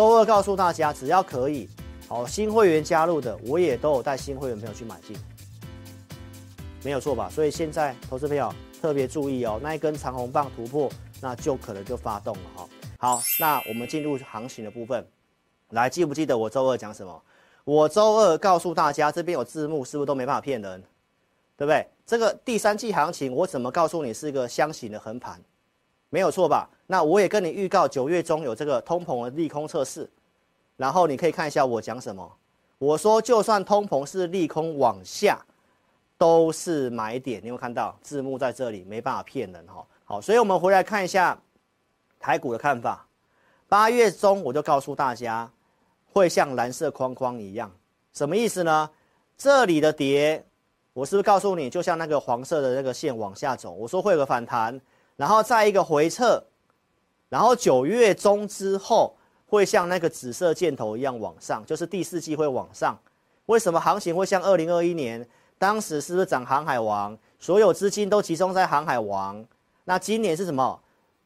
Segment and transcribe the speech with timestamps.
[0.00, 1.68] 周二告诉大家，只要可以，
[2.08, 5.14] 好，新会员加入的，我也都有带新会员朋友去买进，
[6.82, 7.28] 没有错吧？
[7.28, 8.50] 所以现在投资朋友
[8.80, 10.90] 特别注意哦，那一根长红棒突破，
[11.20, 12.68] 那就可能就发动了哈。
[12.96, 15.06] 好，那我们进入行情的部分，
[15.68, 17.22] 来，记不记得我周二讲什么？
[17.64, 20.82] 我周二告诉大家，这边有字幕，是不是都没办法骗人？
[21.58, 21.86] 对不对？
[22.06, 25.38] 这个第三季行情，我怎么告诉你是一个箱型的横盘？
[26.08, 26.70] 没有错吧？
[26.90, 30.10] 那我也跟你预告，九月中有这个通膨的利空测试，
[30.76, 32.28] 然后你可以看一下我讲什么。
[32.78, 35.40] 我说，就算通膨是利空往下，
[36.18, 37.40] 都是买点。
[37.44, 38.82] 你有看到字幕在这里？
[38.82, 39.86] 没办法骗人哈。
[40.02, 41.40] 好，所以我们回来看一下
[42.18, 43.06] 台股的看法。
[43.68, 45.48] 八月中我就告诉大家，
[46.12, 47.70] 会像蓝色框框一样，
[48.12, 48.90] 什么意思呢？
[49.38, 50.44] 这里的跌，
[50.92, 53.70] 我是不是告诉你，就像那个黄色的那个线往下走？
[53.70, 54.80] 我说会有个反弹。
[55.14, 56.42] 然后再一个回撤，
[57.30, 59.16] 然后九月中之后
[59.46, 62.98] 会像那个紫色箭头一样往上，就是第四季会往上。
[63.46, 65.26] 为什么行情会像二零二一年？
[65.56, 67.16] 当时是不是涨航海王？
[67.38, 69.42] 所有资金都集中在航海王。
[69.84, 70.80] 那今年是什么？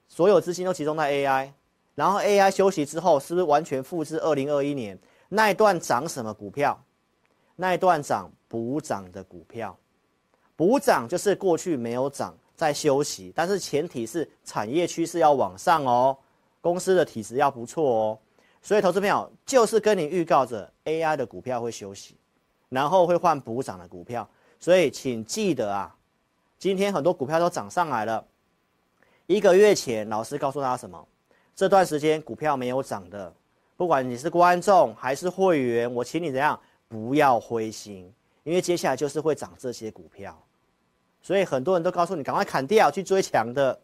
[0.06, 1.50] 所有资金都集中在 AI。
[1.94, 6.80] 然后 AI 休息之后，是不是完全复制二零二一年那一段涨什么股票？
[7.56, 9.76] 那一段涨补涨的股票，
[10.56, 12.36] 补涨就是过去没有涨。
[12.54, 16.16] 在休息，但是前提是产业趋势要往上哦，
[16.60, 18.18] 公司的体质要不错哦，
[18.62, 22.16] 所以投资朋友就是跟你预告着 AI 的股票会休息，
[22.68, 25.94] 然后会换补涨的股票，所以请记得啊，
[26.58, 28.24] 今天很多股票都涨上来了。
[29.26, 31.06] 一个月前老师告诉大家什么？
[31.56, 33.32] 这段时间股票没有涨的，
[33.76, 40.36] 不管你是观众还是会员，我请你怎样不要灰心，因为接下来就是会涨这些股票。
[41.24, 43.80] 所以很多人都告诉你赶快砍掉去追强的，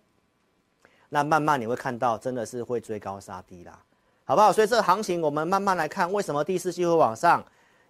[1.08, 3.82] 那慢慢你会看到真的是会追高杀低啦，
[4.26, 4.52] 好不好？
[4.52, 7.42] 所以这个行情我们慢慢来看，为什么第四季会往上？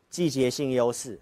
[0.08, 1.20] 季节性优势，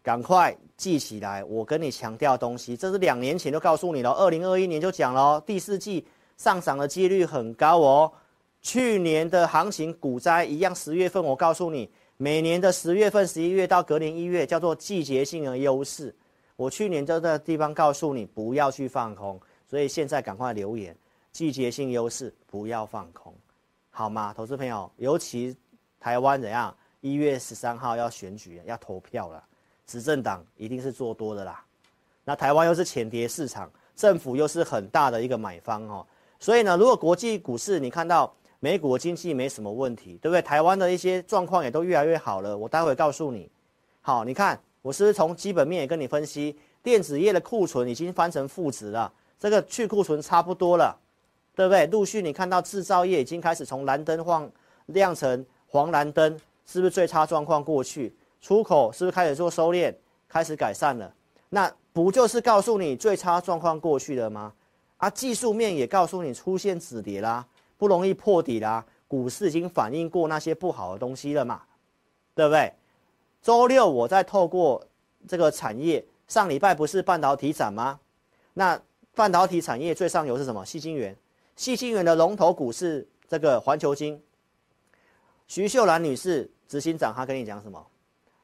[0.00, 1.42] 赶快记起来。
[1.44, 8.12] 我跟你强调东西，这是两年前就告诉你了，二零二一年就讲了，第四季上涨的几率很高哦。
[8.62, 16.14] 去年的行情股灾一样，十月份我告诉你，每年的十月份、十一月到隔年一月叫做季节性的优势。
[16.56, 20.96] 我去年就在地方告诉你不要去放空，所以现在赶快留言，
[21.30, 23.34] 季节性优势不要放空，
[23.90, 24.32] 好吗？
[24.34, 25.54] 投资朋友，尤其
[26.00, 26.74] 台湾怎样？
[27.02, 29.44] 一月十三号要选举，要投票了，
[29.86, 31.62] 执政党一定是做多的啦。
[32.24, 36.06] 那台湾又是浅跌市场，政府又是很大的一个买方哦，
[36.40, 40.40] 所以呢，如果国际股市你看到美国经济没什么问题，对不对？
[40.40, 43.50] 台湾的一些状况也都越来越好了，我待会告诉你。
[44.00, 44.58] 好，你看。
[44.86, 50.96] 我是不是从基本面也跟你分析，电子业的库存已经翻成负值了，这个去库存差不多了，
[51.56, 51.84] 对不对？
[51.88, 54.48] 陆续你看到制造业已经开始从蓝灯换
[54.86, 58.14] 亮成黄蓝灯，是不是最差状况过去？
[58.40, 59.92] 出口是不是开始做收敛，
[60.28, 61.12] 开始改善了？
[61.48, 64.52] 那不就是告诉你最差状况过去了吗？
[64.98, 67.44] 啊，技术面也告诉你出现止跌啦，
[67.76, 71.62] 不容易破底啦，股市已经反映过那些不好的东西了嘛，
[72.36, 72.72] 对不对？
[73.46, 74.84] 周六我再透过
[75.28, 78.00] 这个产业，上礼拜不是半导体展吗？
[78.54, 78.76] 那
[79.14, 80.66] 半导体产业最上游是什么？
[80.66, 81.16] 矽晶圆，
[81.56, 84.20] 矽晶圆的龙头股是这个环球晶。
[85.46, 87.86] 徐秀兰女士执行长，她跟你讲什么？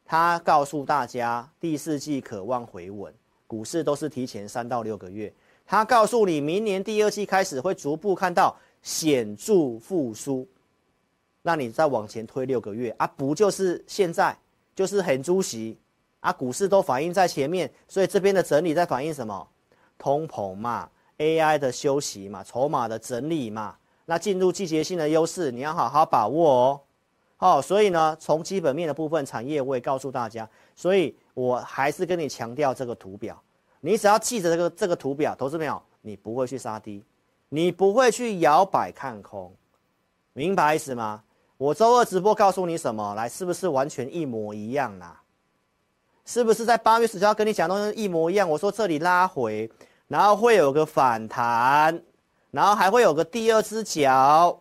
[0.05, 3.13] 她告诉大家，第四季可望回稳，
[3.49, 5.35] 股市都是提前三到六个月。
[5.67, 10.47] 她告诉你，明年第二季开始会逐步看到显著复苏。
[11.43, 14.39] 那你再往前推六个月啊，不就是现在？
[14.75, 15.79] 就是很猪席
[16.21, 19.49] 啊，股市都反映在前面，所以这边的整理在反映什么？
[19.99, 20.89] 通膨嘛
[21.19, 23.77] ，AI 的休息嘛，筹码的整理嘛。
[24.05, 26.81] 那进入季节性的优势，你要好好把握哦。
[27.37, 33.41] 好、哦，所以呢，从基本面的部分，产业我也告诉大家，所以我还是跟你强调这个图表，
[33.81, 35.81] 你只要记着这个这个图表，投资没有？
[36.01, 37.05] 你不会去杀低，
[37.49, 39.55] 你不会去摇摆看空，
[40.33, 41.23] 明白意思吗？
[41.63, 43.15] 我周二直播告诉你什么？
[43.15, 45.23] 来，是不是完全一模一样啦？
[46.25, 48.51] 是不是在八月十九号跟你讲的东西一模一样？
[48.51, 49.71] 我说这里拉回，
[50.09, 52.03] 然后会有个反弹，
[52.51, 54.61] 然后还会有个第二只脚，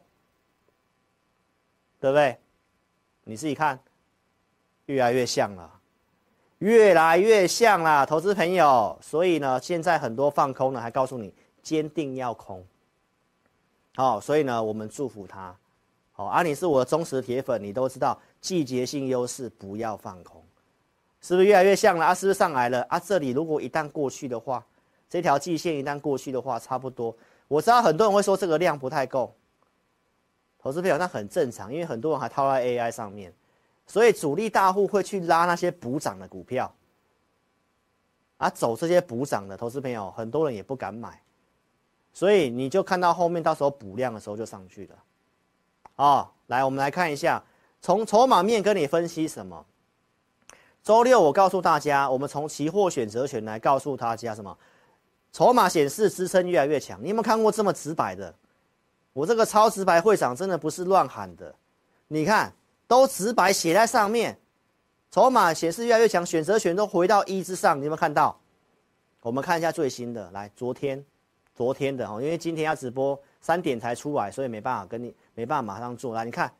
[2.00, 2.38] 对不对？
[3.24, 3.80] 你自己看，
[4.86, 5.72] 越来越像了，
[6.60, 8.96] 越来越像啦，投资朋友。
[9.02, 11.34] 所以呢，现在很多放空呢，还告诉你
[11.64, 12.64] 坚定要空。
[13.96, 15.56] 好，所以呢，我们祝福他。
[16.22, 20.40] 好，啊，你是我的忠实铁粉，你都知道季节性优势不要放空，
[21.20, 22.14] 是不是越来越像了啊？
[22.14, 23.00] 是不是上来了啊？
[23.00, 24.64] 这里如果一旦过去的话，
[25.10, 27.16] 这条季线一旦过去的话，差不多。
[27.48, 29.34] 我知道很多人会说这个量不太够，
[30.60, 33.34] 投资朋友那很正常，因为很多人还套在 AI 上面，
[33.88, 36.72] 所以主力大户会去拉那些补涨的股票，
[38.38, 41.20] 啊，走这些补涨的投资朋友，很多人也不敢买，
[42.14, 44.96] 所以你就看到后面到时候补量的时候就上去了，
[46.02, 47.44] 哦，来，我们来看一下，
[47.80, 49.64] 从筹码面跟你分析什么。
[50.82, 54.58] 周六我告诉大家，我们从期货选择权来告诉大家什么？
[55.32, 57.00] 筹码显示支撑越来越强。
[57.04, 58.34] 你有没有看过这么直白的？
[59.14, 61.54] 我这个超直白会长真的不是乱喊的，
[62.08, 62.52] 你看
[62.88, 64.36] 都直白写在上面。
[65.12, 68.36] 筹码显示越来越强，选择权都回到一之上，你有没有看到？
[69.22, 71.06] 我们看一下最新的，来，昨天，
[71.54, 76.14] 昨天的哦，因为今天要直播三点才出来，所以没办法跟你没办法马上做。
[76.14, 76.54] 来，你看，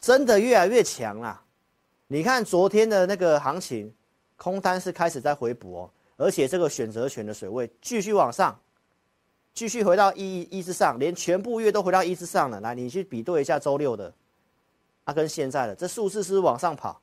[0.00, 1.42] 真的越来越强啦。
[2.06, 3.92] 你看昨天的那个行情，
[4.36, 8.58] 空单是开始在回补哦，而且这个选择权的水位继续往上，
[9.52, 12.60] 继续回到一一之上，连全部月都回到一之上了。
[12.60, 14.12] 来，你去比对一下周六的，
[15.04, 17.00] 啊，跟现在的这数字是往上跑？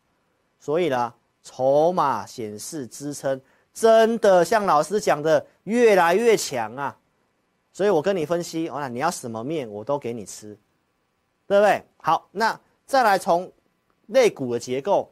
[0.60, 3.42] 所以呢，筹码显示支撑
[3.74, 6.96] 真的像老师讲的越来越强啊。
[7.80, 10.48] 所以我跟你分析，哦，你要什么面我都给你吃，
[11.48, 11.82] 对不对？
[11.96, 13.50] 好，那再来从。
[14.08, 15.10] 类股的结构，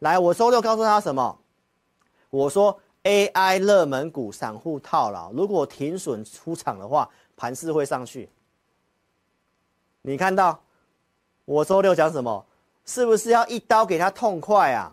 [0.00, 1.38] 来，我周六告诉他什么？
[2.28, 8.28] 我说 AI 热门股散户套牢，如果停损出场的话，盘势会上去。
[10.02, 10.60] 你看到
[11.46, 12.46] 我周六讲什么？
[12.84, 14.92] 是不是要一刀给他痛快啊？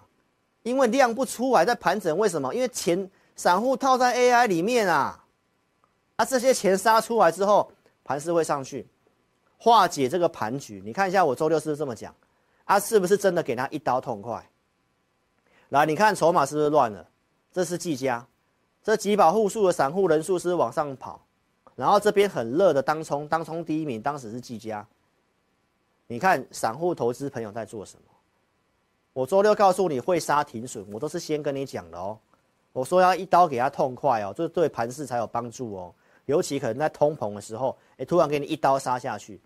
[0.64, 2.56] 因为量不出来在盘整，为什么？
[2.56, 5.21] 因为钱散户套在 AI 里面啊，
[6.22, 7.72] 啊，这些钱杀出来之后，
[8.04, 8.88] 盘势会上去，
[9.58, 10.80] 化解这个盘局。
[10.86, 12.14] 你看一下我周六是不是这么讲？
[12.64, 14.48] 他、啊、是不是真的给他一刀痛快？
[15.70, 17.08] 来，你看筹码是不是乱了？
[17.52, 18.24] 这是技嘉，
[18.84, 21.26] 这几把户数的散户人数是，往上跑，
[21.76, 24.88] 然后这边很热的当冲，当冲第一名当时是技嘉。
[26.06, 28.04] 你看散户投资朋友在做什么？
[29.14, 32.16] 我周六告诉你会杀停损，我都是先跟你讲的哦。
[32.74, 35.94] 我说要一刀给他痛快哦，这对盘势才有帮助哦。
[36.32, 39.38] 尤其可能在通膨的时候，哎，突然给你一刀杀下去，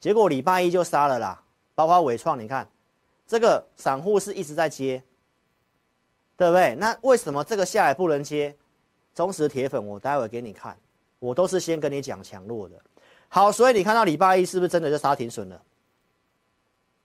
[0.00, 1.40] 结果礼拜一就杀了啦。
[1.76, 2.68] 包括伟创，你看，
[3.24, 5.00] 这个散户是一直在接，
[6.36, 6.74] 对不对？
[6.74, 8.56] 那为什么这个下来不能接？
[9.14, 10.76] 忠实铁粉，我待会给你看，
[11.20, 12.74] 我都是先跟你讲强弱的。
[13.28, 15.62] 好，所以你看到礼拜一是不是真的就杀停损了？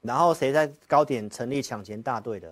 [0.01, 2.51] 然后谁在高点成立抢钱大队的？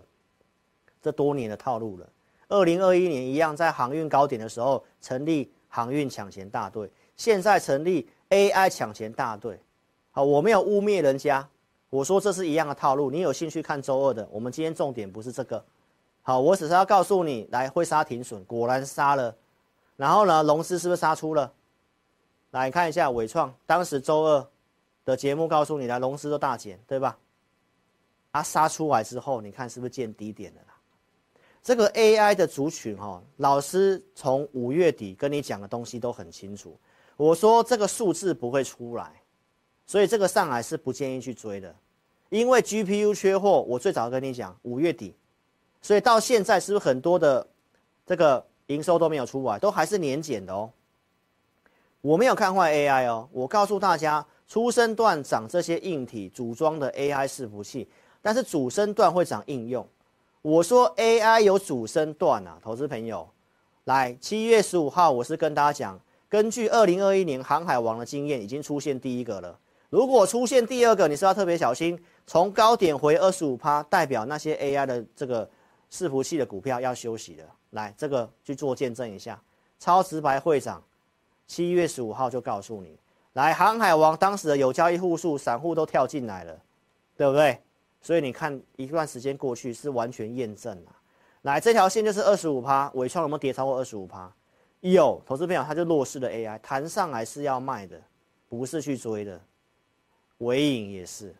[1.02, 2.08] 这多年的套路了。
[2.50, 9.60] 二零二一年一样，在航运高点的时候成立航运抢钱大队，现在成立 AI 抢钱大队。
[10.12, 11.48] 好，我没有污蔑人家。
[11.90, 14.28] 我说这是一样的套路，你有兴趣看周二的？
[14.32, 15.64] 我们今天重点不是这个，
[16.22, 19.34] 好，我只是要告诉你，来会杀停损，果然杀了，
[19.96, 21.52] 然后呢，龙狮是不是杀出了？
[22.52, 24.48] 来看一下伟创，当时周二
[25.06, 27.18] 的节目告诉你，来龙狮都大减，对吧？
[28.34, 30.62] 它杀出来之后，你看是不是见低点了？
[31.68, 36.80] 这个 AI 的族群哈，老师从五月底跟你讲的东西都很清楚，
[37.18, 39.12] 我说这个数字不会出来。
[39.86, 41.76] 所以这个上来是不建议去追的，
[42.30, 45.14] 因为 GPU 缺货，我最早跟你讲五月底，
[45.82, 47.46] 所以到现在是不是很多的
[48.06, 50.72] 这个营收都没有出来，都还是年减的哦。
[52.00, 57.90] 我没有看坏 AI 哦，我告诉大家，初生段涨这些硬体组装的 AI 伺服器，
[58.22, 59.86] 但是主升段会涨应用。
[60.48, 63.28] 我说 AI 有主升段啊，投资朋友，
[63.84, 66.00] 来七月十五号，我是跟大家讲，
[66.30, 69.60] 根据二零二一年航海王的经验，已经出现第一个了。
[69.90, 72.02] 如果出现第二个，你是要特别小心。
[72.26, 75.50] 从高点回二十五趴，代表那些 AI 的这个
[75.92, 77.44] 伺服器的股票要休息了。
[77.72, 79.38] 来，这个去做见证一下。
[79.80, 80.82] 超直白会长，
[81.46, 82.98] 七月十五号就告诉你。
[83.34, 86.58] 来，航海王当时的有交易户数，散户都跳进来了，
[87.18, 87.60] 对不对？
[88.08, 90.96] 所以你看一段时间过去是完全验证了。
[91.42, 94.34] 来，这条线就是二十五趴，尾创有没有跌超过二十五趴？
[94.80, 98.02] 有，投资朋友他就弱势的 AI，弹上来是要卖的，
[98.48, 99.38] 不是去追的。
[100.38, 101.36] 尾影也是，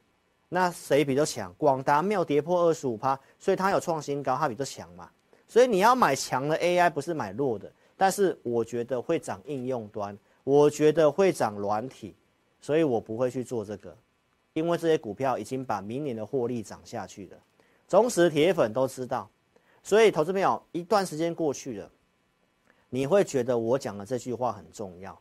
[0.50, 1.56] 那谁比较强？
[1.58, 5.10] 广达没有跌破二十五趴，所以它有创新高，它比较强嘛。
[5.48, 7.72] 所以你要买强的 AI，不是买弱的。
[7.96, 12.14] 但是我觉得会涨应用端，我觉得会涨软体，
[12.60, 13.96] 所以我不会去做这个，
[14.58, 17.38] 因为这些股票已经把明年的获利涨下去了。
[17.88, 19.30] 忠实铁粉都知道，
[19.84, 21.92] 所以投资朋友一段时间过去了，
[22.90, 25.18] 你会觉得我讲的这句话很重要，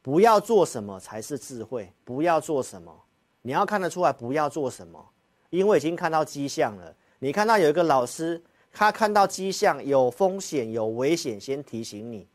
[0.00, 2.90] 不要做什么才是智慧，不要做什么。
[3.42, 5.06] 你要看得出来不要做什么，
[5.50, 6.96] 因为已经看到迹象了。
[7.18, 8.42] 你看到有一个老师，
[8.72, 12.26] 他看到迹象有风险、有危险，先提醒你。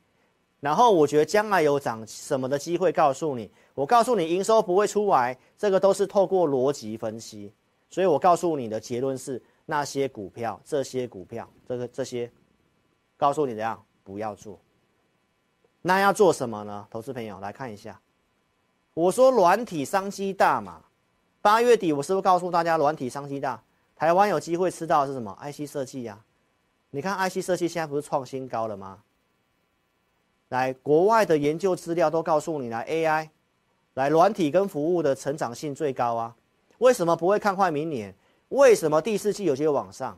[0.64, 7.54] 然后我觉得将来有涨什么的机会，告诉你，我告诉你营收不会出来，这个都是透过逻辑分析，
[7.90, 12.32] 所以我告诉你的结论是那些股票，这些股票，这个这些，
[13.18, 14.58] 告诉你怎样不要做。
[15.82, 16.88] 那要做什么呢？
[16.90, 18.00] 投资朋友来看一下，
[18.94, 20.82] 我说软体商机大嘛，
[21.42, 23.62] 八月底我是不是告诉大家软体商机大？
[23.98, 26.24] 台湾有机会吃到是什么？IC 设计呀，
[26.90, 29.04] 你看 IC 设计现在不是创新高了吗？
[30.54, 33.28] 来，国外的研究资料都告诉你，来 AI，
[33.96, 36.36] 来软体跟服务的成长性最高啊。
[36.78, 38.14] 为什么不会看坏明年？
[38.50, 40.16] 为什么第四季有些往上？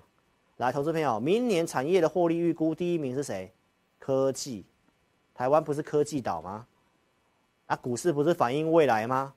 [0.57, 3.49] 来，投资朋友，明年产业的获利预估第一名是谁？
[3.97, 4.65] 科技，
[5.33, 6.67] 台湾不是科技岛吗？
[7.67, 9.33] 啊，股市不是反映未来吗？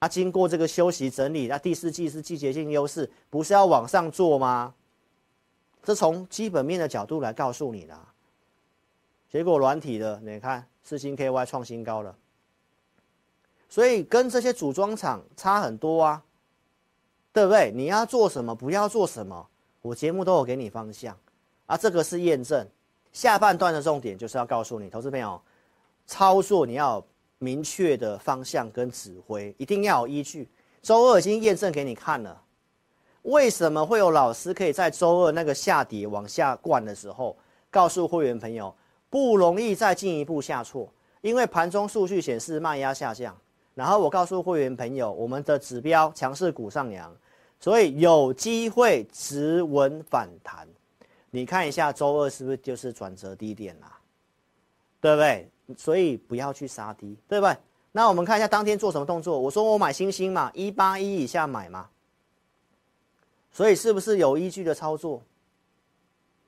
[0.00, 4.74] 啊，经过这个休息整理，那、第四季是季节性优势，不是要往上做吗？
[5.82, 7.98] 这从基本面的角度来告诉你的。
[9.30, 12.16] 结果软体的，你看四星 KY 创新高了，
[13.68, 16.22] 所以跟这些组装厂差很多啊，
[17.32, 17.70] 对不对？
[17.74, 19.46] 你要做什么，不要做什么，
[19.82, 21.14] 我节目都有给你方向
[21.66, 21.76] 啊。
[21.76, 22.66] 这个是验证，
[23.12, 25.38] 下半段的重点就是要告诉你，投资朋友，
[26.06, 27.04] 操作你要
[27.38, 30.48] 明确的方向跟指挥，一定要有依据。
[30.80, 32.40] 周二已经验证给你看了，
[33.22, 37.36] 为什么会有老师可以在周二那个下跌往下灌的时候，
[37.70, 38.74] 告诉会员朋友？
[39.10, 43.36] 不容易再进一步下挫，因为盘中数据显示卖压下降。
[43.74, 47.16] 然后我告诉会员朋友，我们的指标强势股上扬，
[47.60, 50.66] 所以有机会止稳反弹。
[51.30, 53.98] 你看一下周二是不是就是转折低点啦？
[55.00, 55.48] 对不对？
[55.76, 57.56] 所以不要去杀低，对不对？
[57.92, 59.38] 那我们看一下当天做什么动作。
[59.38, 61.88] 我说我买星星嘛，一八一以下买嘛。
[63.50, 65.22] 所以是不是有依据的操作？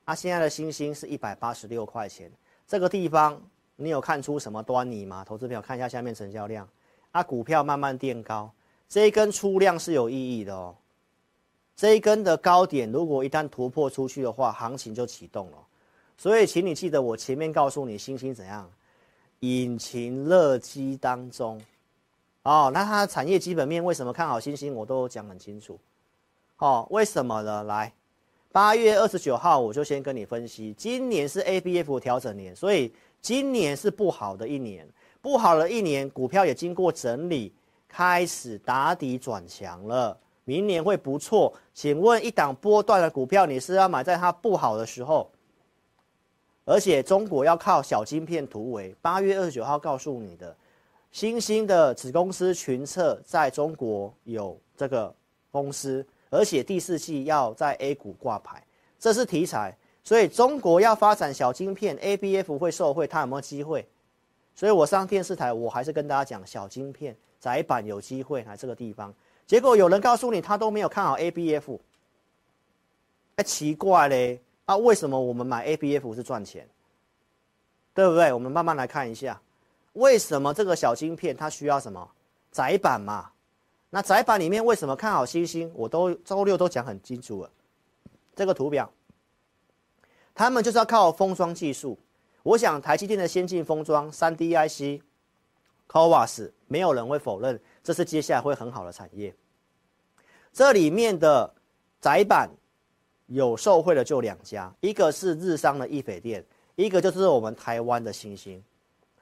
[0.05, 2.31] 啊，现在的星星是一百八十六块钱。
[2.71, 3.37] 这个地方
[3.75, 5.25] 你有看出什么端倪吗？
[5.25, 6.65] 投资朋友看一下下面成交量，
[7.11, 8.49] 啊，股票慢慢垫高，
[8.87, 10.73] 这一根出量是有意义的哦。
[11.75, 15.57] 这一根的高点如果一旦突破出去的话，行情就启动了。
[16.17, 18.71] 所以，请你记得我前面告诉你，星星怎样，
[19.41, 21.61] 引擎热机当中，
[22.43, 25.77] 哦，那它的产业基本面为什么看好星星，我都讲很清楚。
[26.59, 27.63] 哦，为什么呢？
[27.63, 27.91] 来。
[28.51, 34.85] 八月二十九号，我就先跟你分析，今年是 ABF 调整年，所以今年是不好的一年，
[35.21, 37.53] 不好的一年，股票也经过整理，
[37.87, 41.53] 开始打底转强了，明年会不错。
[41.73, 45.31] 请问一档波段的股票，你是要买在它不好的时候？
[46.65, 50.53] 而且中国要靠小晶片突围，八月二十九号告诉你的，
[51.13, 55.13] 新兴的子公司群策在中国有这个
[55.51, 56.05] 公司。
[56.31, 58.65] 而且第四季要在 A 股挂牌，
[58.97, 63.87] 这是题材，所以中国要发展小晶片，ABF 会受惠，它有没有机会？
[64.55, 69.13] 所以我上电视台，我还是跟大家讲，小晶片窄板有机会来这个地方。
[69.45, 71.77] 结果有人告诉你，他都没有看好 ABF，
[73.35, 76.67] 哎，奇怪嘞，啊，为什么我们买 ABF 是赚钱？
[77.93, 78.31] 对不对？
[78.31, 79.41] 我们慢慢来看一下，
[79.93, 82.09] 为什么这个小晶片它需要什么
[82.53, 83.31] 窄板嘛？
[83.93, 85.69] 那载板里面为什么看好星星？
[85.75, 87.51] 我都周六都讲很清楚了。
[88.33, 88.89] 这个图表，
[90.33, 91.99] 他们就是要靠封装技术。
[92.41, 95.03] 我想台积电的先进封装、三 D IC、
[95.89, 99.35] CoWAS，没有人会否认这是接下来会很好的产业。
[100.53, 101.53] 这里面的
[101.99, 102.49] 载板
[103.27, 106.43] 有受惠的就两家，一个是日商的易斐电，
[106.75, 108.63] 一个就是我们台湾的星星。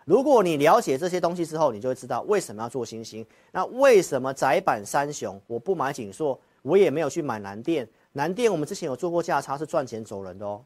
[0.09, 3.23] 如果你了解这些东西之后，你就会知道为什么要做星星。
[3.51, 7.87] 那为什么窄板三雄我不买景硕，我也没有去买南电。
[8.13, 10.65] 南电我们之前有做过价差，是赚钱走人的哦。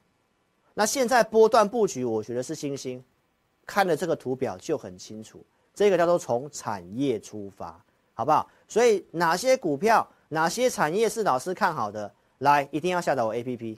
[0.73, 3.03] 那现在波段布局，我觉得是星星。
[3.65, 7.77] 看了这个图表就很清楚，这个叫做从产业出发，
[8.13, 8.49] 好不好？
[8.69, 13.77] 所以哪些股票、哪些产业是老师看好的，来一定要下载我 APP，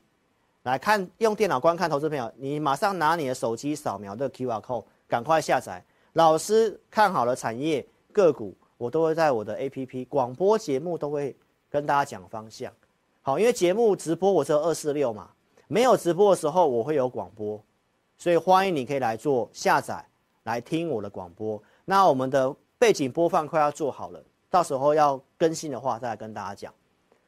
[0.61, 4.83] 来看用电脑观看投资朋友，你马上拿你的手机扫描这个 QR code。
[5.07, 5.83] 赶快下载，
[6.13, 11.35] 老师看好了产业个股，我都会在我的 APP 广播节目都会
[11.69, 12.71] 跟大家讲方向。
[13.21, 15.29] 好，因为节目直播我只有二四六嘛，
[15.67, 17.61] 没有直播的时候我会有广播，
[18.17, 20.05] 所以欢迎你可以来做下载
[20.43, 21.61] 来听我的广播。
[21.85, 26.73] 那我们的背景播放快要做好了，到时候要更新的话再来跟大家讲。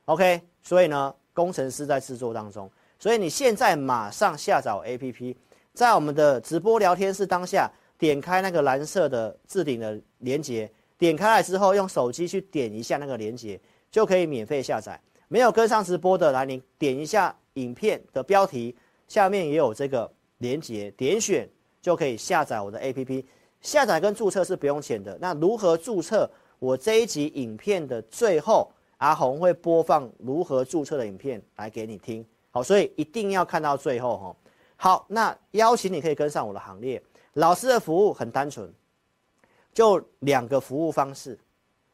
[0.05, 5.35] OK，所以呢，工程师在制作当中，所以你现在马上下载 APP。
[5.77, 10.67] 在我们的直播聊天室当下，点开那个蓝色的置顶的连接，
[10.97, 14.99] 点开来之后，用手机去点一下那个连接，就可以免费下载。
[15.27, 18.75] 没有跟上直播的，来你点一下影片的标题，
[19.07, 21.47] 下面也有这个连接，点选
[21.79, 23.23] 就可以下载我的 APP。
[23.61, 25.15] 下载跟注册是不用钱的。
[25.21, 26.27] 那如何注册？
[26.57, 32.25] 我这一集影片的最后，阿红会播放如何注册的影片来给你听。
[32.49, 34.35] 好，所以一定要看到最后哈。
[34.77, 37.01] 好，那邀请你可以跟上我的行列。
[37.33, 38.71] 老师的服务很单纯，
[39.73, 41.37] 就两个服务方式，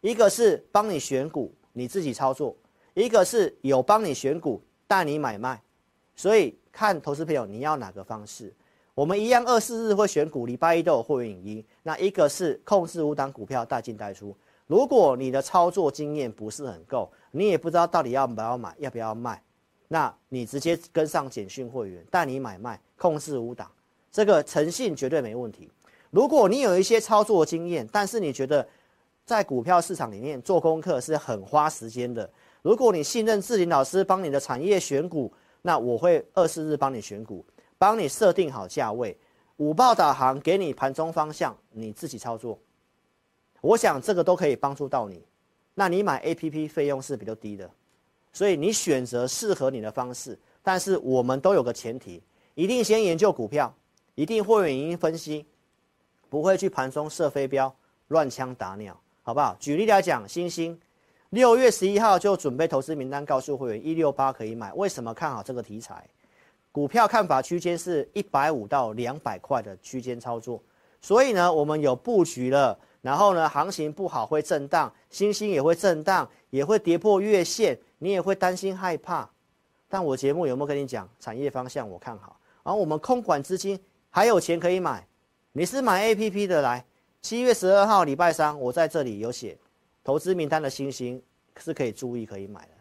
[0.01, 2.55] 一个是帮你选股，你自己操作；
[2.93, 5.61] 一个是有帮你选股，带你买卖。
[6.15, 8.53] 所以看投资朋友你要哪个方式。
[8.93, 11.65] 我们一样，二四日会选股，礼拜一都有会员影音。
[11.81, 14.35] 那一个是控制五档股票带进带出。
[14.67, 19.41] 如果你的操作经验不是很够，你也不知道到底要不要买，要不要卖，
[19.93, 23.71] 那你直接跟上简讯会员，带你买卖，控制五档，
[24.11, 25.69] 这个诚信绝对没问题。
[26.09, 28.67] 如果你有一些操作经验，但是你觉得
[29.23, 32.27] 在股票市场里面做功课是很花时间的，
[32.63, 35.31] 如果你信任志林老师帮你的产业选股，
[35.61, 37.45] 那我会二四日帮你选股。
[37.77, 39.15] 帮你设定好价位，
[39.57, 42.57] 五报导航给你盘中方向，你自己操作。
[43.61, 45.23] 我想这个都可以帮助到你。
[45.75, 47.69] 那你买 APP 费用是比较低的，
[48.33, 50.37] 所以你选择适合你的方式。
[50.61, 52.21] 但是我们都有个前提，
[52.55, 53.73] 一定先研究股票，
[54.15, 55.45] 一定会有原因分析，
[56.29, 57.73] 不会去盘中射飞镖、
[58.07, 59.55] 乱枪打鸟，好不好？
[59.59, 60.79] 举例来讲，星星
[61.29, 66.07] 六月十一号就准备投资名单告诉会员一六八可以买，为什么看好这个题材？
[66.71, 70.59] 股票看法区间是一百五到两百块的区间操作，
[71.01, 72.79] 所以呢，我们有布局了。
[73.01, 79.29] 然后呢，行情不好会震荡，星星也会震荡，也会跌破月线，你也会担心害怕。
[79.87, 81.89] 但我节目有没有跟你讲产业方向？
[81.89, 82.37] 我看好。
[82.61, 83.79] 然后我们空管资金
[84.09, 85.07] 还有钱可以买。
[85.53, 86.83] 你是买 APP 的来，
[87.21, 89.57] 七月十二号礼拜三，我在这里有写
[90.03, 91.23] 投资名单的星星
[91.57, 92.73] 是可以注意可以买的。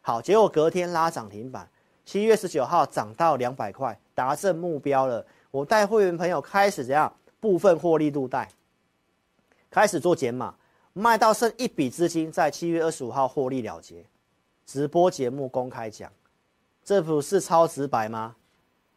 [0.00, 1.68] 好，结果隔天拉涨停板。
[2.06, 5.26] 七月十九号涨到两百块，达成目标了。
[5.50, 7.14] 我带会员朋友开始怎样？
[7.38, 8.48] 部分获利入袋，
[9.70, 10.54] 开始做减码，
[10.94, 14.02] 卖到剩一笔资金，在七月二十五号获利了结。
[14.66, 16.10] 直播节目公开讲，
[16.82, 18.34] 这不是超直白吗？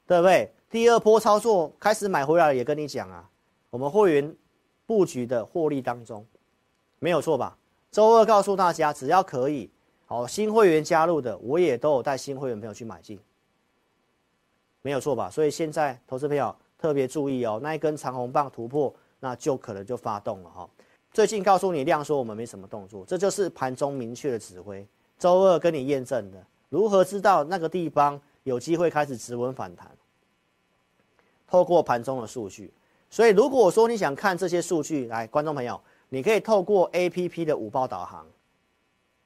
[0.06, 0.52] 对不对？
[0.70, 3.30] 第二波操作开始买回来，也跟你讲啊，
[3.70, 4.36] 我们会员
[4.86, 6.26] 布局的获利当中，
[7.00, 7.58] 没有错吧？
[7.92, 9.70] 周二告诉大家，只要可以。
[10.06, 13.20] 好，新会员加入的，我也都有带新会员朋友去买进，
[14.82, 15.30] 没有错吧？
[15.30, 20.70] 所以现在投资朋友特别注意哦，那一根长红棒突破，那就可能就发动了哈。
[21.12, 24.88] 最近告诉你量说我们没什么动作，这就是盘中明确的指挥。
[25.18, 26.38] 周二跟你验证的，
[26.70, 29.90] 如何知道那个地方有机会开始止稳反弹？
[31.48, 32.72] 透过盘中的数据。
[33.10, 38.26] 所以如果说你想看这些数据，来，观众朋友，你可以透过 APP 的午报导航。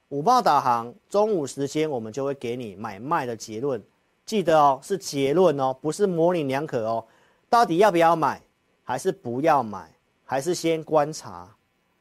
[0.08, 3.82] 午报导航，中午时间我们就会给你买卖的结论，
[4.26, 7.04] 记得哦，是结论哦，不是模棱两可哦。
[7.48, 8.42] 到底要不要买，
[8.84, 9.90] 还是不要买，
[10.24, 11.48] 还是先观察，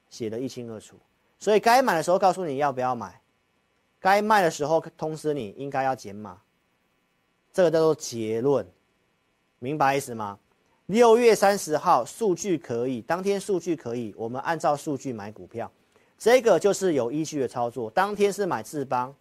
[0.09, 0.97] 写得一清二楚。
[1.39, 3.20] 所以该买的时候告诉你要不要买，
[4.01, 6.41] 该卖的时候通知你应该要减码，
[7.53, 8.67] 这个叫做结论，
[9.59, 10.37] 明白意思吗？
[10.87, 15.71] 六月三十号数据可以，当天数据可以，我们按照数据买股票。
[16.17, 19.15] 这个就是有依据的操作，当天是买智邦，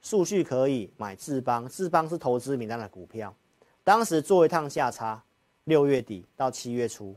[0.00, 3.34] 数据可以买智邦，智邦是投资名单的股票，
[3.84, 5.22] 当时做一趟价差，
[5.64, 7.14] 六月底到七月初，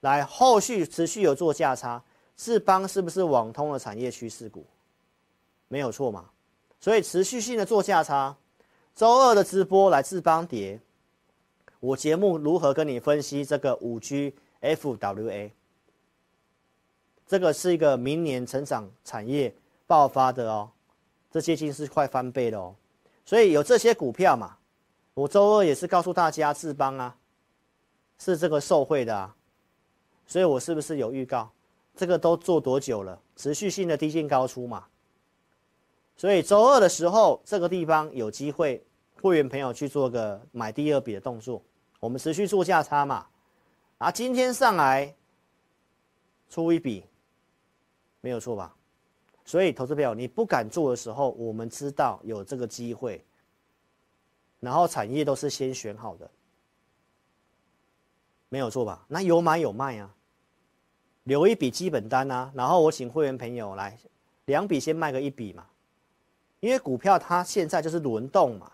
[0.00, 2.02] 来后续持续有做价差，
[2.40, 4.64] 智邦是不是网通的产业趋势股？
[5.68, 6.30] 没有错嘛，
[6.80, 8.34] 所以持续性的做价差，
[8.94, 10.80] 周二的直播来智邦跌，
[11.80, 15.50] 我节目如何跟你分析这个五 G FWA？
[17.26, 19.54] 这个是一个明年成长产业
[19.86, 20.70] 爆发的哦，
[21.30, 22.74] 这接近是快翻倍的哦，
[23.26, 24.56] 所以有这些股票嘛，
[25.12, 27.14] 我周二也是告诉大家智邦啊，
[28.18, 29.36] 是这个受惠的啊，
[30.26, 31.50] 所以我是不是有预告？
[32.00, 33.20] 这个都做多久了？
[33.36, 34.86] 持续性的低进高出嘛，
[36.16, 38.82] 所以周二的时候，这个地方有机会，
[39.20, 41.62] 会员朋友去做个买第二笔的动作，
[41.98, 43.26] 我们持续做价差嘛，
[43.98, 45.14] 啊，今天上来
[46.48, 47.04] 出一笔。
[48.22, 48.74] 没有错吧？
[49.44, 53.22] 所以投资朋友你不敢做的时候，我们知道有这个机会，
[54.58, 56.30] 然后产业都是先选好的，
[58.48, 59.04] 没有错吧？
[59.06, 60.14] 那有买有卖啊，
[61.24, 63.98] 留一笔基本单啊，然后我请会员朋友来
[64.46, 65.66] 两笔先卖个一笔嘛，
[66.60, 68.70] 因为股票它现在就是轮动嘛，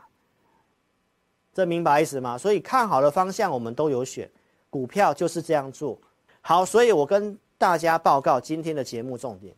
[1.52, 2.37] 这明白意思吗？
[2.38, 4.30] 所以看好的方向我们都有选，
[4.70, 5.98] 股票就是这样做
[6.40, 7.38] 好，所以我跟。
[7.59, 9.56] 大家报告今天的节目重点。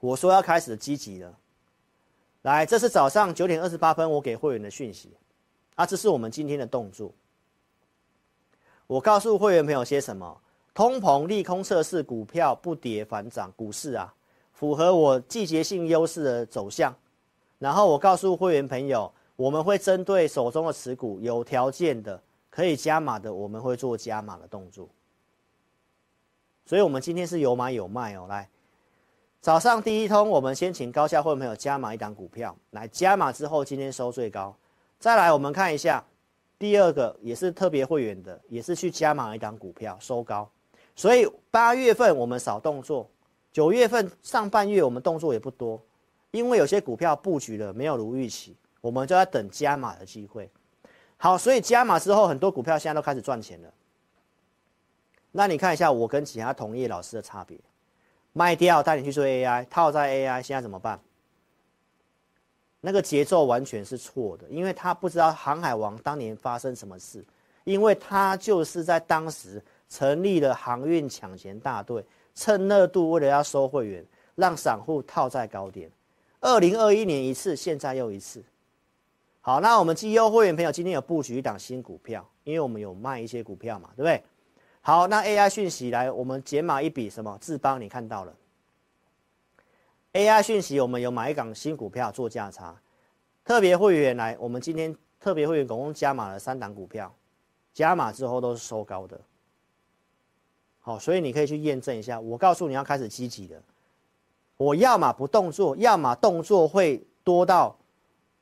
[0.00, 1.32] 我说要开始积极了。
[2.42, 5.16] 来，这是早上九点二十八分我给会员的讯息。
[5.76, 7.12] 啊，这是我们今天的动作。
[8.88, 10.40] 我告诉会员朋友些什么？
[10.78, 14.14] 通膨利空测试，股票不跌反涨，股市啊，
[14.52, 16.94] 符合我季节性优势的走向。
[17.58, 24.88] 然后我告诉会员朋友，我们会针对手中的持股，有条件的可以加码的，我们会做加码的动作。
[26.64, 28.26] 所以，我们今天是有买有卖哦。
[28.28, 28.48] 来，
[29.40, 34.54] 早上第一通，我们先请高价会朋友加码一档股票，来加码之后，今天收最高。
[35.00, 36.04] 再来，我们看一下
[36.56, 40.48] 第二个，也是特别会员的，也是去加码一档股票，收高。
[40.98, 43.08] 所以八月份我们少动作，
[43.52, 45.80] 九月份上半月我们动作也不多，
[46.32, 50.50] 因为有些股票布局了没有如预期，我们就在等加码的机会。
[51.16, 53.72] 好，所以加码之后，很多股票现在都开始赚钱了。
[55.30, 57.56] 那你看一下我跟其他同业老师的差别，
[58.32, 60.98] 卖掉带你去做 AI，套在 AI，现在怎么办？
[62.80, 67.24] 那个节奏完全是错的，因为他不知道航海王当年发生什么事，
[67.62, 69.62] 因为他就是在当时。
[69.88, 75.90] 成立了航运抢钱大队，趁热度为了要收会员，让散户套在高点。
[76.40, 78.44] 二零二一年一次，现在又一次。
[79.40, 84.22] 好，那我们绩优会员朋友今天有布局一档新股票，因为我们有卖一些股票嘛，对不对？
[84.80, 87.36] 好，那 AI 讯息来，我们减码一笔什么？
[87.40, 88.34] 智邦你看到了。
[90.12, 92.74] AI 讯息我们有买一档新股票做价差，
[93.44, 97.12] 特别会员来，我们今天特别会员总共加码了三档股票，
[97.72, 99.20] 加码之后都是收高的。
[100.88, 102.18] 好，所以你可以去验证一下。
[102.18, 103.62] 我告诉你要开始积极的，
[104.56, 107.76] 我要么不动作，要么动作会多到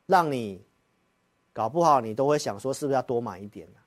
[0.06, 0.62] 让你
[1.52, 3.80] 搞不好，你都会想说是不是要多买一点呢？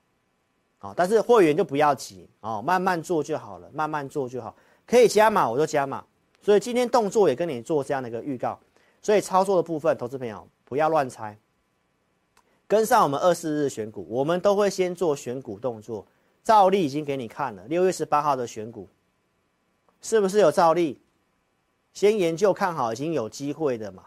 [0.76, 4.54] 好，但是会员就不要急哦，慢慢做就好了，慢慢做就好。
[4.86, 6.04] 可以加码我就加码。
[6.42, 8.60] 所以今天动作也跟你做这样的一个预告。
[9.00, 11.34] 所以操作的部分，投资朋友不要乱猜，
[12.68, 16.06] 跟上我们二四日选股，我们都会先做选股动作。
[16.50, 18.88] 照例已经给你看了，六月十八号的选股，
[20.02, 21.00] 是不是有照例？
[21.92, 24.04] 先研究看好已经有机会的嘛？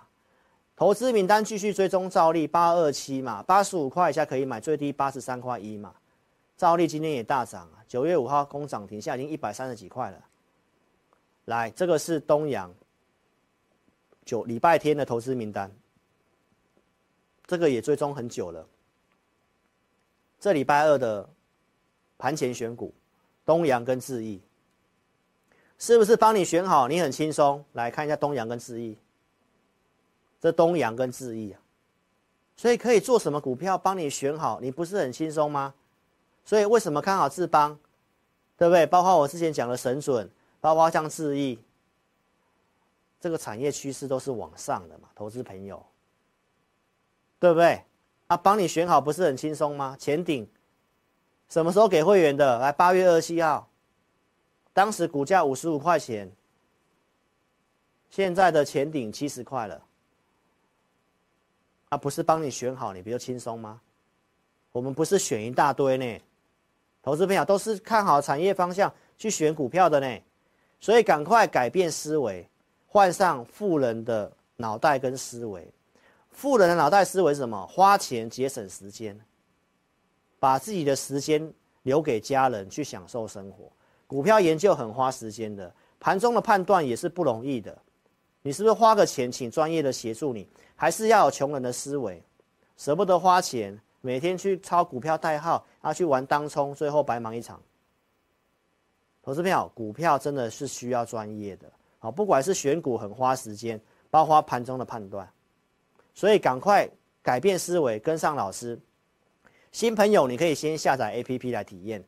[0.76, 5.96] 投资名单继续追踪照例八二七嘛，八十五块以下可以买，最低八十三块一嘛。
[6.58, 10.22] 照例今天也大涨啊，九月五号攻涨停，现在已经一百三十几块了。
[11.46, 12.70] 来，这个是东阳
[14.26, 15.72] 九礼拜天的投资名单，
[17.48, 18.68] 这个也追踪很久了。
[20.42, 21.30] 这礼拜二的。
[22.18, 22.94] 盘前选股，
[23.46, 24.42] 东阳跟智易，
[25.78, 26.88] 是不是帮你选好？
[26.88, 27.64] 你很轻松。
[27.74, 28.98] 来看一下东阳跟智易，
[30.40, 31.60] 这东阳跟智易啊，
[32.56, 34.60] 所以可以做什么股票帮你选好？
[34.62, 35.74] 你不是很轻松吗？
[36.46, 37.78] 所以为什么看好智邦？
[38.56, 38.86] 对不对？
[38.86, 40.30] 包括我之前讲的神准，
[40.62, 41.60] 包括像智易，
[43.20, 45.84] 这个产业趋势都是往上的嘛，投资朋友，
[47.40, 47.84] 对不对？
[48.28, 49.98] 啊，帮你选好不是很轻松吗？
[50.00, 50.48] 前顶。
[51.54, 52.58] 什么时候给会员的？
[52.58, 53.70] 来，八月二十七号，
[54.74, 56.28] 当时股价五十五块钱，
[58.10, 59.80] 现在的前顶七十块了。
[61.90, 63.80] 啊，不是帮你选好，你比较轻松吗？
[64.72, 66.20] 我们不是选一大堆呢，
[67.04, 70.20] 投资朋友都是看好产业方向去选股票的呢，
[70.80, 72.50] 所以赶快改变思维，
[72.88, 75.72] 换上富人的脑袋跟思维。
[76.32, 77.68] 富人的脑袋思维是什么？
[77.68, 79.16] 花钱节省时间。
[80.44, 81.54] 把自己的时间
[81.84, 83.72] 留给家人去享受生活。
[84.06, 87.74] 股票研究很花时间的，盘中的判断也是不容易的。
[88.42, 90.46] 你是不是花个钱请专业的协助你？
[90.76, 92.22] 还是要有穷人的思维，
[92.76, 97.58] 舍不得花钱，每天去抄股票代号，要去玩当冲，最后白忙一场。
[99.24, 101.72] 投资票，股票真的是需要专业的。
[102.00, 103.80] 好，不管是选股很花时间，
[104.10, 105.26] 包括盘中的判断，
[106.14, 106.86] 所以赶快
[107.22, 108.78] 改变思维，跟上老师。
[109.74, 112.02] 新朋友，你可以先下载 APP 来体验。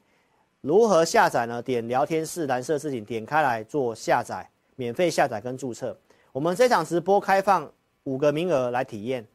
[0.61, 1.59] 如何下载呢？
[1.63, 5.97] 点聊天室蓝色字体，点开来做下载，免费下载跟注册。
[6.31, 7.67] 我们这场直播开放
[8.03, 9.25] 五个名额来体验，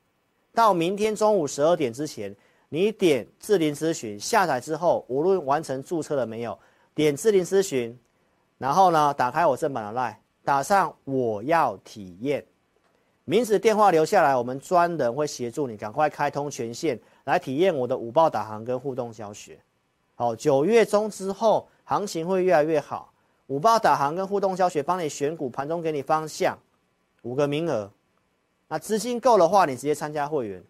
[0.54, 2.32] 到明天中午十二点之前，
[2.68, 6.56] 你点智霖咨询下载之后，无论完成注册了没有，
[6.94, 7.98] 点智霖咨询，
[8.58, 10.14] 然后呢，打开我正版的 LINE，
[10.44, 12.44] 打上我要体验，
[13.24, 16.96] 名字电话留下来，我们专人会协助你，赶快开通权限。
[17.30, 19.58] 来体验我的五报导航跟互动教学，
[20.16, 23.12] 好，九月中之后行情会越来越好。
[23.46, 26.58] 五报导航跟互动教学帮你选股，盘中给你方向，
[27.22, 27.90] 五个名额。
[28.68, 30.62] 那资金够的话，你直接参加会员，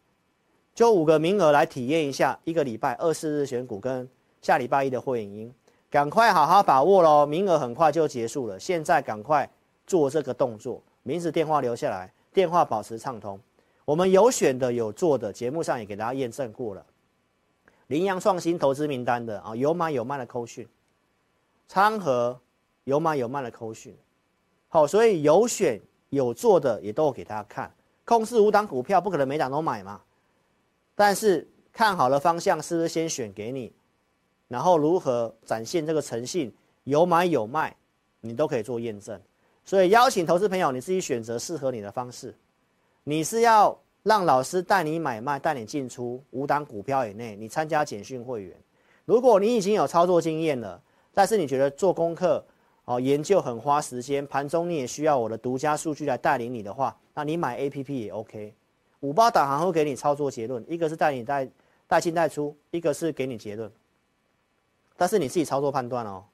[0.75, 4.09] 就五个名额来体验一下一个礼拜二四日选股跟
[4.40, 5.55] 下礼拜一的会员营，
[5.90, 9.49] 赶快好好把握喽，名额很快就结束了，现在赶快
[9.87, 13.38] 做这个动作，名字电话留下来，电话保持畅通。
[13.90, 16.87] 我们有选的有做的，节目上也给大家验证过了。
[17.88, 20.64] 羚羊创新投资名单的啊，有买有卖的扣讯，
[21.66, 22.38] 昌河
[22.85, 23.92] 有买有卖的扣讯，
[24.68, 27.68] 好，所以有选有做的也都给大家看。
[28.05, 30.00] 控制五档股票不可能每档都买嘛，
[30.94, 33.72] 但是看好的方向是不是先选给你，
[34.46, 37.74] 然后如何展现这个诚信，有买有卖，
[38.20, 39.20] 你都可以做验证。
[39.64, 42.33] 所以邀请投资朋友，你自己选择适合你的方式，
[43.04, 43.78] 你是要。
[44.02, 47.36] 让老师带你买卖，带你进出五档股票以内。
[47.36, 48.56] 你参加简讯会员，
[49.04, 50.80] 如果你已经有操作经验了，
[51.12, 52.42] 但是你觉得做功课
[52.86, 58.54] 哦研究很花时间，盘中你也需要我的独家数据来带领你的话，那你买 APP 也 OK。
[59.00, 61.46] 五包导航会给你操作结论，一个是带你带
[61.86, 63.70] 带进带出，一个是给你结论，
[64.96, 66.24] 但是你自己操作判断哦。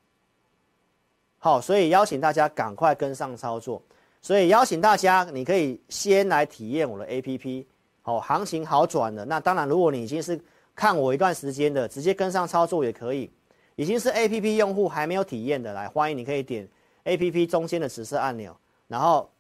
[1.38, 3.82] 好，所以邀请大家赶快跟上操作。
[4.26, 7.64] 所以邀请大家，你可以先来体验我的 APP，
[8.02, 9.24] 好，行情好转了。
[9.24, 10.36] 那当然，如果你已经是
[10.74, 13.30] 看我一段时间的，直接跟上操作也可以。
[13.76, 16.68] 已经是 APP 用户还没有体验的，来欢迎你可以点
[17.04, 18.52] APP 中间的紫色按钮，
[18.88, 19.30] 然后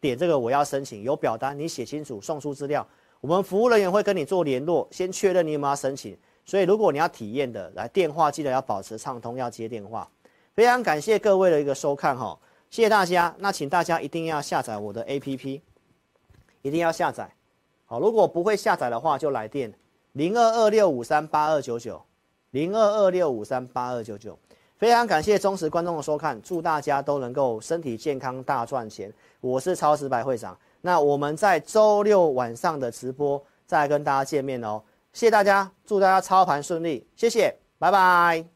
[0.00, 2.84] 点这个我要申请，有表单你写清楚，送出资料，
[3.20, 6.18] 我们服务人员会跟你做联络，先确认你有没有申请。
[6.44, 10.10] 所以如果你要体验的，来电话记得要保持畅通，要接电话。
[10.52, 12.36] 非常感谢各位的一个收看哈。
[12.70, 15.60] 谢谢大家，那请大家一定要下载我的 APP，
[16.62, 17.32] 一定要下载。
[17.86, 19.72] 好，如果不会下载的话，就来电
[20.12, 22.02] 零二二六五三八二九九，
[22.50, 24.38] 零二二六五三八二九九。
[24.76, 29.10] 非常感谢忠实观众的收看，祝大家都能够身体健康，大赚钱。
[29.40, 34.82] 我是超时白会长，那我们在周六晚上的直播再跟大家见面哦。
[35.14, 38.55] 谢谢大家，祝大家操盘顺利，谢谢，拜拜。